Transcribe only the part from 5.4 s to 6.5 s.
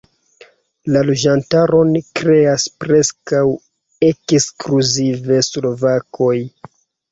slovakoj.